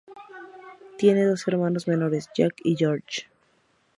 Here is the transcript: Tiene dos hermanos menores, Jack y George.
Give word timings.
Tiene 0.97 1.25
dos 1.27 1.47
hermanos 1.47 1.87
menores, 1.87 2.27
Jack 2.35 2.55
y 2.63 2.75
George. 2.75 3.27